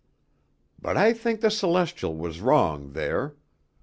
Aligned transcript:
But 0.81 0.97
I 0.97 1.13
think 1.13 1.41
the 1.41 1.51
Celestial 1.51 2.15
was 2.17 2.41
wrong 2.41 2.93
there. 2.93 3.35